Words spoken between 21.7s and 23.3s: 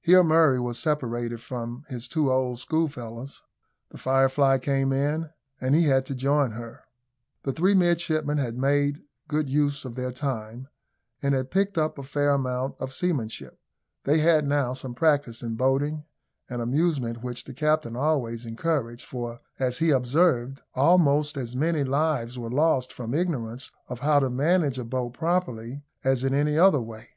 lives were lost from